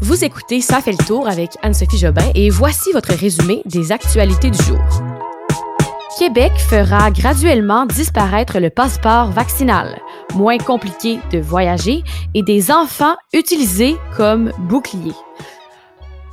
[0.00, 4.50] Vous écoutez Ça fait le tour avec Anne-Sophie Jobin et voici votre résumé des actualités
[4.50, 4.78] du jour.
[6.16, 10.00] Québec fera graduellement disparaître le passeport vaccinal,
[10.34, 15.16] moins compliqué de voyager et des enfants utilisés comme boucliers.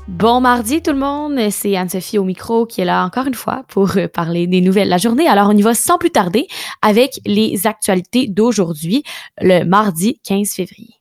[0.08, 3.64] Bon mardi tout le monde, c'est Anne-Sophie au micro qui est là encore une fois
[3.68, 5.28] pour euh, parler des nouvelles de la journée.
[5.28, 6.48] Alors on y va sans plus tarder
[6.84, 9.02] avec les actualités d'aujourd'hui,
[9.42, 11.00] le mardi 15 février.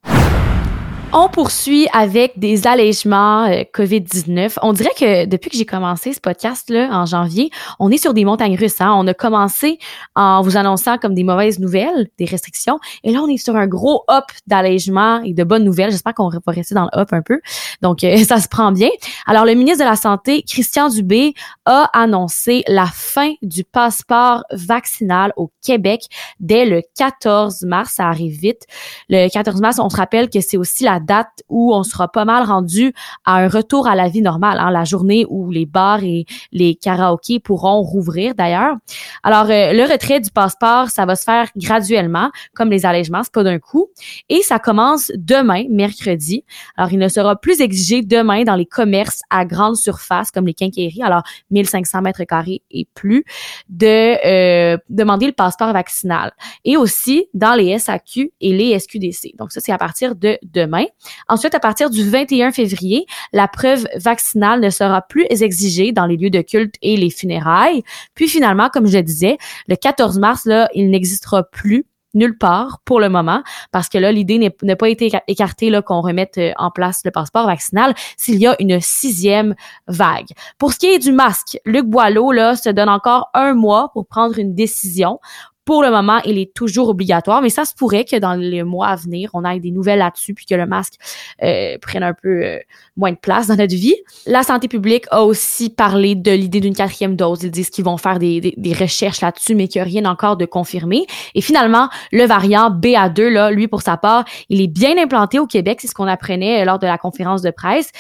[1.17, 4.57] On poursuit avec des allègements euh, COVID-19.
[4.63, 8.25] On dirait que depuis que j'ai commencé ce podcast-là en janvier, on est sur des
[8.25, 8.81] montagnes russes.
[8.81, 8.93] Hein?
[8.97, 9.79] On a commencé
[10.17, 12.81] en vous annonçant comme des mauvaises nouvelles, des restrictions.
[13.05, 15.93] Et là, on est sur un gros hop d'allègement et de bonnes nouvelles.
[15.93, 17.39] J'espère qu'on va rester dans le hop un peu.
[17.81, 18.91] Donc, euh, ça se prend bien.
[19.25, 25.33] Alors, le ministre de la Santé, Christian Dubé, a annoncé la fin du passeport vaccinal
[25.37, 26.09] au Québec
[26.41, 27.93] dès le 14 mars.
[27.95, 28.67] Ça arrive vite.
[29.09, 32.25] Le 14 mars, on se rappelle que c'est aussi la date où on sera pas
[32.25, 32.93] mal rendu
[33.25, 36.75] à un retour à la vie normale, hein, la journée où les bars et les
[36.75, 38.77] karaokés pourront rouvrir d'ailleurs.
[39.23, 43.33] Alors, euh, le retrait du passeport, ça va se faire graduellement, comme les allègements, c'est
[43.33, 43.89] pas d'un coup.
[44.29, 46.45] Et ça commence demain, mercredi.
[46.77, 50.55] Alors, il ne sera plus exigé demain dans les commerces à grande surface, comme les
[50.55, 53.25] quincailleries, alors 1500 mètres carrés et plus,
[53.69, 56.33] de euh, demander le passeport vaccinal.
[56.65, 59.37] Et aussi dans les SAQ et les SQDC.
[59.39, 60.85] Donc, ça, c'est à partir de demain.
[61.29, 66.17] Ensuite, à partir du 21 février, la preuve vaccinale ne sera plus exigée dans les
[66.17, 67.83] lieux de culte et les funérailles.
[68.15, 72.81] Puis finalement, comme je le disais, le 14 mars, là, il n'existera plus nulle part
[72.85, 76.53] pour le moment, parce que là, l'idée n'a pas été écartée là qu'on remette euh,
[76.57, 79.55] en place le passeport vaccinal s'il y a une sixième
[79.89, 80.29] vague.
[80.59, 84.07] Pour ce qui est du masque, Luc Boileau là se donne encore un mois pour
[84.07, 85.19] prendre une décision.
[85.65, 88.89] Pour le moment, il est toujours obligatoire, mais ça se pourrait que dans les mois
[88.89, 90.95] à venir, on ait des nouvelles là-dessus, puis que le masque
[91.43, 92.59] euh, prenne un peu euh,
[92.97, 93.97] moins de place dans notre vie.
[94.27, 97.43] La santé publique a aussi parlé de l'idée d'une quatrième dose.
[97.43, 100.05] Ils disent qu'ils vont faire des, des, des recherches là-dessus, mais qu'il n'y a rien
[100.05, 101.07] encore de confirmé.
[101.35, 105.47] Et finalement, le variant BA2, là, lui, pour sa part, il est bien implanté au
[105.47, 105.79] Québec.
[105.81, 107.91] C'est ce qu'on apprenait euh, lors de la conférence de presse.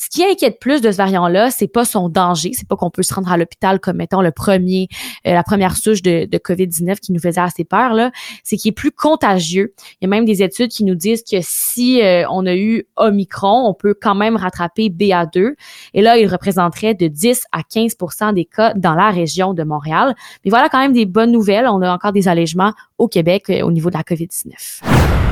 [0.00, 3.02] Ce qui inquiète plus de ce variant-là, c'est pas son danger, c'est pas qu'on peut
[3.02, 4.88] se rendre à l'hôpital comme mettons le premier,
[5.26, 8.12] euh, la première souche de, de COVID-19 qui nous faisait assez peur là,
[8.44, 9.74] c'est qu'il est plus contagieux.
[10.00, 12.86] Il y a même des études qui nous disent que si euh, on a eu
[12.96, 15.54] Omicron, on peut quand même rattraper BA2.
[15.94, 17.96] Et là, il représenterait de 10 à 15
[18.34, 20.14] des cas dans la région de Montréal.
[20.44, 21.66] Mais voilà quand même des bonnes nouvelles.
[21.66, 25.27] On a encore des allègements au Québec euh, au niveau de la COVID-19.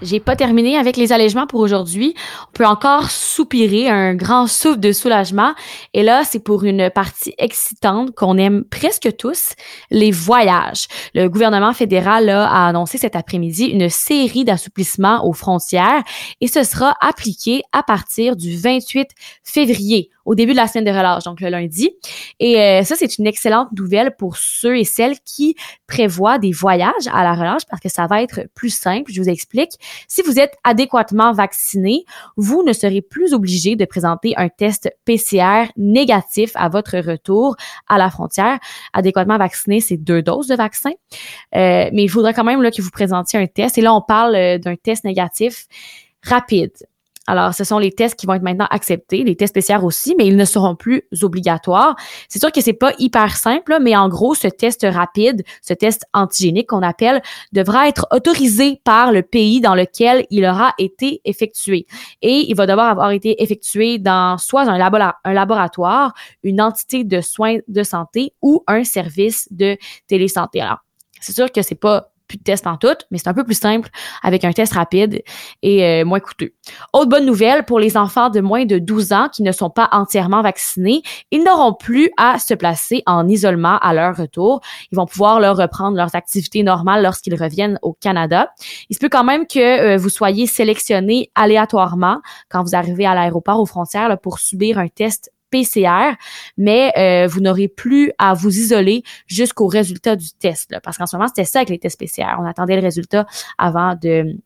[0.00, 2.14] J'ai pas terminé avec les allègements pour aujourd'hui.
[2.50, 5.54] On peut encore soupirer un grand souffle de soulagement.
[5.92, 9.54] Et là, c'est pour une partie excitante qu'on aime presque tous,
[9.90, 10.86] les voyages.
[11.14, 16.04] Le gouvernement fédéral a annoncé cet après-midi une série d'assouplissements aux frontières
[16.40, 19.08] et ce sera appliqué à partir du 28
[19.42, 21.90] février au début de la semaine de relâche, donc le lundi.
[22.38, 25.56] Et euh, ça, c'est une excellente nouvelle pour ceux et celles qui
[25.86, 29.10] prévoient des voyages à la relâche parce que ça va être plus simple.
[29.10, 29.70] Je vous explique.
[30.06, 32.04] Si vous êtes adéquatement vacciné,
[32.36, 37.56] vous ne serez plus obligé de présenter un test PCR négatif à votre retour
[37.88, 38.58] à la frontière.
[38.92, 40.90] Adéquatement vacciné, c'est deux doses de vaccin.
[41.54, 43.78] Euh, mais il faudra quand même là, que vous présentiez un test.
[43.78, 45.64] Et là, on parle euh, d'un test négatif
[46.22, 46.72] rapide.
[47.28, 50.26] Alors, ce sont les tests qui vont être maintenant acceptés, les tests PCR aussi, mais
[50.26, 51.94] ils ne seront plus obligatoires.
[52.30, 56.06] C'est sûr que c'est pas hyper simple, mais en gros, ce test rapide, ce test
[56.14, 57.20] antigénique qu'on appelle,
[57.52, 61.86] devra être autorisé par le pays dans lequel il aura été effectué.
[62.22, 67.20] Et il va devoir avoir été effectué dans soit un, un laboratoire, une entité de
[67.20, 70.62] soins de santé ou un service de télésanté.
[70.62, 70.78] Alors,
[71.20, 73.58] c'est sûr que c'est pas plus de tests en tout, mais c'est un peu plus
[73.58, 73.88] simple
[74.22, 75.22] avec un test rapide
[75.62, 76.52] et euh, moins coûteux.
[76.92, 79.88] Autre bonne nouvelle pour les enfants de moins de 12 ans qui ne sont pas
[79.92, 84.60] entièrement vaccinés, ils n'auront plus à se placer en isolement à leur retour.
[84.92, 88.52] Ils vont pouvoir leur reprendre leurs activités normales lorsqu'ils reviennent au Canada.
[88.90, 93.14] Il se peut quand même que euh, vous soyez sélectionné aléatoirement quand vous arrivez à
[93.14, 96.16] l'aéroport aux frontières pour subir un test PCR,
[96.56, 100.70] mais euh, vous n'aurez plus à vous isoler jusqu'au résultat du test.
[100.70, 102.36] Là, parce qu'en ce moment, c'était ça avec les tests PCR.
[102.38, 103.26] On attendait le résultat
[103.58, 104.36] avant de,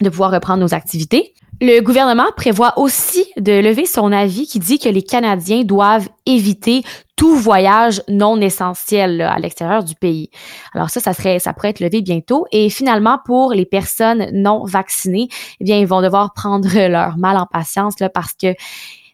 [0.00, 1.34] de pouvoir reprendre nos activités.
[1.60, 6.82] Le gouvernement prévoit aussi de lever son avis qui dit que les Canadiens doivent éviter
[7.14, 10.28] tout voyage non essentiel à l'extérieur du pays.
[10.74, 12.46] Alors ça, ça serait, ça pourrait être levé bientôt.
[12.50, 15.28] Et finalement, pour les personnes non vaccinées,
[15.60, 18.54] eh bien, ils vont devoir prendre leur mal en patience là, parce que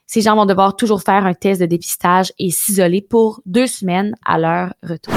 [0.08, 4.14] ces gens vont devoir toujours faire un test de dépistage et s'isoler pour deux semaines
[4.25, 5.14] à leur retour.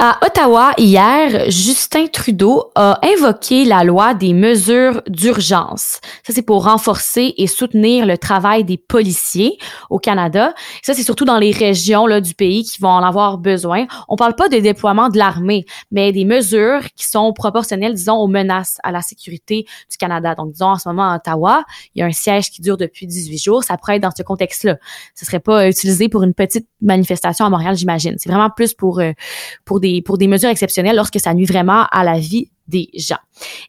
[0.00, 5.98] À Ottawa, hier, Justin Trudeau a invoqué la loi des mesures d'urgence.
[6.24, 9.58] Ça, c'est pour renforcer et soutenir le travail des policiers
[9.90, 10.54] au Canada.
[10.82, 13.88] Ça, c'est surtout dans les régions là, du pays qui vont en avoir besoin.
[14.06, 18.28] On parle pas de déploiement de l'armée, mais des mesures qui sont proportionnelles, disons, aux
[18.28, 20.36] menaces à la sécurité du Canada.
[20.36, 21.64] Donc, disons, en ce moment, à Ottawa,
[21.96, 23.64] il y a un siège qui dure depuis 18 jours.
[23.64, 24.76] Ça pourrait être dans ce contexte-là.
[25.16, 28.14] Ce serait pas utilisé pour une petite manifestation à Montréal, j'imagine.
[28.18, 29.10] C'est vraiment plus pour, euh,
[29.64, 33.18] pour des pour des mesures exceptionnelles lorsque ça nuit vraiment à la vie des gens.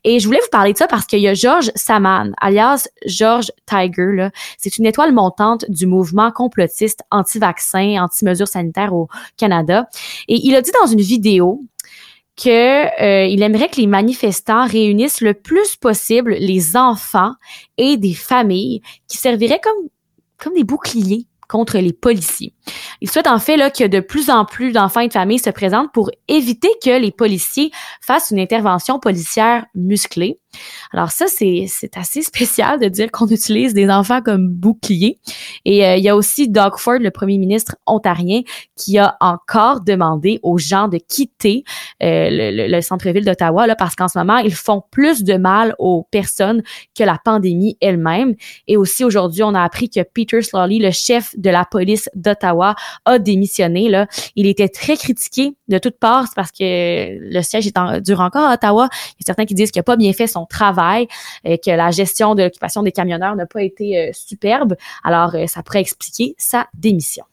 [0.03, 3.51] Et je voulais vous parler de ça parce qu'il y a George Saman, alias George
[3.65, 4.29] Tiger.
[4.57, 9.07] C'est une étoile montante du mouvement complotiste anti-vaccin, anti-mesures sanitaires au
[9.37, 9.87] Canada.
[10.27, 11.63] Et il a dit dans une vidéo
[12.35, 17.33] qu'il euh, aimerait que les manifestants réunissent le plus possible les enfants
[17.77, 19.89] et des familles qui serviraient comme
[20.37, 22.53] comme des boucliers contre les policiers.
[23.01, 25.49] Il souhaite en fait là, que de plus en plus d'enfants et de familles se
[25.49, 30.39] présentent pour éviter que les policiers fassent une intervention policière musclée.
[30.91, 35.19] Alors ça, c'est, c'est assez spécial de dire qu'on utilise des enfants comme boucliers.
[35.65, 38.41] Et euh, il y a aussi Doug Ford, le premier ministre ontarien,
[38.75, 41.63] qui a encore demandé aux gens de quitter
[42.03, 45.75] euh, le, le, centre-ville d'Ottawa là, parce qu'en ce moment, ils font plus de mal
[45.79, 46.63] aux personnes
[46.97, 48.35] que la pandémie elle-même.
[48.67, 52.75] Et aussi aujourd'hui, on a appris que Peter Slawley, le chef de la police d'Ottawa,
[53.05, 53.89] a démissionné.
[53.89, 54.07] Là.
[54.35, 58.49] Il était très critiqué de toutes parts parce que le siège est en, dure encore
[58.49, 58.89] à Ottawa.
[58.91, 61.07] Il y a certains qui disent qu'il n'a pas bien fait son travail,
[61.43, 64.75] et que la gestion de l'occupation des camionneurs n'a pas été euh, superbe.
[65.03, 67.23] Alors, euh, ça pourrait expliquer sa démission.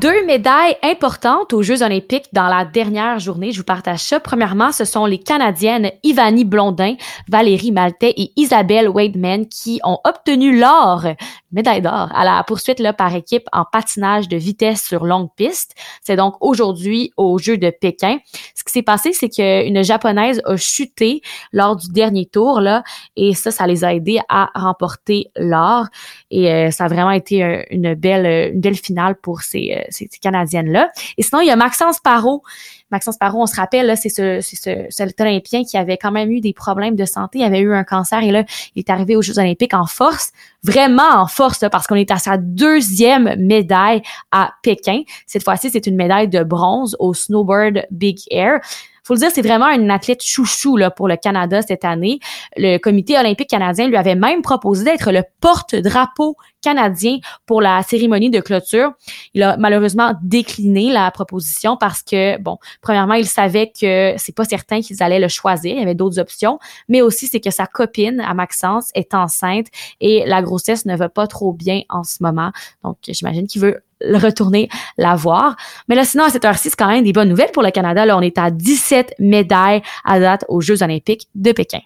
[0.00, 3.52] Deux médailles importantes aux Jeux olympiques dans la dernière journée.
[3.52, 4.18] Je vous partage ça.
[4.18, 6.96] Premièrement, ce sont les Canadiennes Ivani Blondin,
[7.28, 11.06] Valérie Maltais et Isabelle Wademan qui ont obtenu l'or,
[11.54, 15.74] médaille d'or, à la poursuite là, par équipe en patinage de vitesse sur longue piste.
[16.02, 18.18] C'est donc aujourd'hui aux Jeux de Pékin.
[18.54, 21.22] Ce qui s'est passé, c'est qu'une japonaise a chuté
[21.52, 22.82] lors du dernier tour là,
[23.16, 25.86] et ça, ça les a aidés à remporter l'or.
[26.30, 30.08] Et euh, ça a vraiment été une belle, une belle finale pour ces euh, ces,
[30.20, 30.90] Canadiennes-là.
[31.16, 32.42] Et sinon, il y a Maxence Parot.
[32.90, 36.40] Maxence Parot, on se rappelle, c'est ce, ce, cet Olympien qui avait quand même eu
[36.40, 37.38] des problèmes de santé.
[37.38, 38.44] Il avait eu un cancer et là,
[38.74, 40.32] il est arrivé aux Jeux olympiques en force,
[40.62, 45.02] vraiment en force, parce qu'on est à sa deuxième médaille à Pékin.
[45.26, 48.60] Cette fois-ci, c'est une médaille de bronze au snowboard Big Air
[49.04, 52.20] faut le dire, c'est vraiment une athlète chouchou pour le Canada cette année.
[52.56, 58.30] Le comité olympique canadien lui avait même proposé d'être le porte-drapeau canadien pour la cérémonie
[58.30, 58.92] de clôture.
[59.34, 64.46] Il a malheureusement décliné la proposition parce que, bon, premièrement, il savait que c'est pas
[64.46, 65.74] certain qu'ils allaient le choisir.
[65.74, 66.58] Il y avait d'autres options,
[66.88, 69.66] mais aussi c'est que sa copine, à Maxence, est enceinte
[70.00, 72.52] et la grossesse ne va pas trop bien en ce moment.
[72.82, 74.68] Donc, j'imagine qu'il veut retourner
[74.98, 75.56] la voir.
[75.88, 78.06] Mais là, sinon, à cette heure-ci, c'est quand même des bonnes nouvelles pour le Canada.
[78.06, 81.80] Là, on est à 17 médailles à date aux Jeux olympiques de Pékin.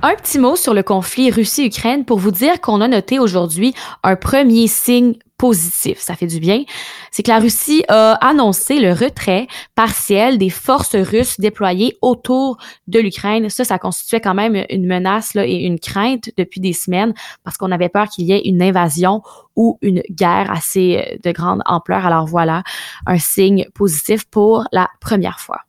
[0.00, 3.74] Un petit mot sur le conflit Russie-Ukraine pour vous dire qu'on a noté aujourd'hui
[4.04, 5.98] un premier signe positif.
[5.98, 6.64] Ça fait du bien.
[7.10, 12.58] C'est que la Russie a annoncé le retrait partiel des forces russes déployées autour
[12.88, 13.48] de l'Ukraine.
[13.48, 17.14] Ça, ça constituait quand même une menace et une crainte depuis des semaines
[17.44, 19.22] parce qu'on avait peur qu'il y ait une invasion
[19.56, 22.06] ou une guerre assez euh, de grande ampleur.
[22.06, 22.62] Alors voilà,
[23.06, 25.67] un signe positif pour la première fois.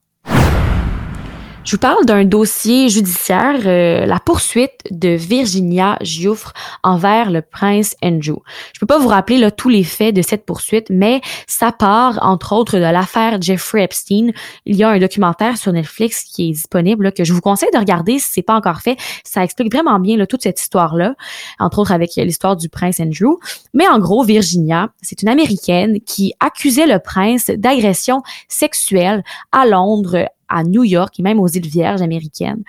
[1.65, 7.95] Je vous parle d'un dossier judiciaire, euh, la poursuite de Virginia Giuffre envers le prince
[8.01, 8.37] Andrew.
[8.73, 12.17] Je peux pas vous rappeler là, tous les faits de cette poursuite, mais ça part
[12.21, 14.31] entre autres de l'affaire Jeffrey Epstein.
[14.65, 17.77] Il y a un documentaire sur Netflix qui est disponible que je vous conseille de
[17.77, 18.97] regarder si c'est pas encore fait.
[19.25, 21.15] Ça explique vraiment bien là, toute cette histoire-là,
[21.59, 23.37] entre autres avec l'histoire du prince Andrew.
[23.73, 30.25] Mais en gros, Virginia, c'est une Américaine qui accusait le prince d'agression sexuelle à Londres
[30.49, 32.63] à New York et même aux îles Vierges américaines.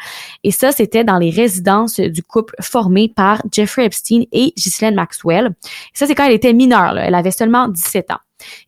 [0.44, 5.54] Et ça, c'était dans les résidences du couple formé par Jeffrey Epstein et Ghislaine Maxwell.
[5.94, 6.98] Ça, c'est quand elle était mineure.
[6.98, 8.18] Elle avait seulement 17 ans.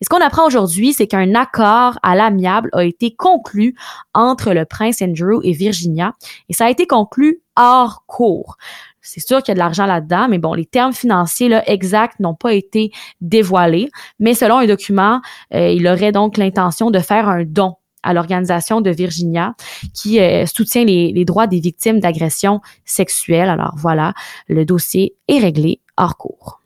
[0.01, 3.75] Et ce qu'on apprend aujourd'hui, c'est qu'un accord à l'amiable a été conclu
[4.15, 6.15] entre le prince Andrew et Virginia.
[6.49, 8.57] Et ça a été conclu hors cours.
[9.01, 12.21] C'est sûr qu'il y a de l'argent là-dedans, mais bon, les termes financiers là, exacts
[12.21, 13.91] n'ont pas été dévoilés.
[14.21, 15.21] Mais selon un document,
[15.55, 19.55] euh, il aurait donc l'intention de faire un don à l'organisation de Virginia
[19.95, 23.49] qui euh, soutient les, droits des victimes d'agressions sexuelles.
[23.49, 24.15] Alors voilà,
[24.49, 26.61] le dossier est réglé hors cours.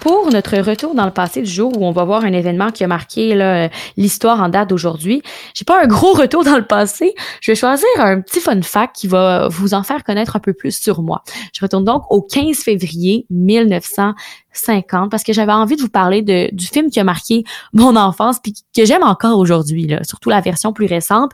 [0.00, 2.82] Pour notre retour dans le passé du jour où on va voir un événement qui
[2.84, 3.68] a marqué
[3.98, 5.22] l'histoire en date d'aujourd'hui,
[5.52, 7.14] j'ai pas un gros retour dans le passé.
[7.42, 10.54] Je vais choisir un petit fun fact qui va vous en faire connaître un peu
[10.54, 11.22] plus sur moi.
[11.52, 14.14] Je retourne donc au 15 février 1900
[14.52, 17.96] 50 parce que j'avais envie de vous parler de, du film qui a marqué mon
[17.96, 21.32] enfance puis que j'aime encore aujourd'hui, surtout la version plus récente,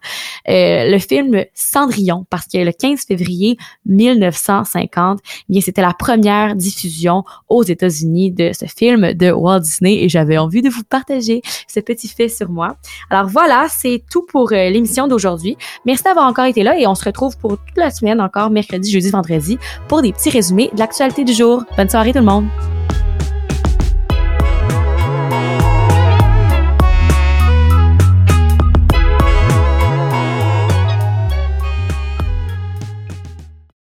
[0.49, 3.56] euh, le film Cendrillon, parce que le 15 février
[3.87, 10.04] 1950, eh bien c'était la première diffusion aux États-Unis de ce film de Walt Disney
[10.04, 12.76] et j'avais envie de vous partager ce petit fait sur moi.
[13.11, 15.56] Alors voilà, c'est tout pour euh, l'émission d'aujourd'hui.
[15.85, 18.90] Merci d'avoir encore été là et on se retrouve pour toute la semaine encore mercredi,
[18.90, 19.58] jeudi, vendredi
[19.88, 21.64] pour des petits résumés de l'actualité du jour.
[21.76, 22.75] Bonne soirée tout le monde.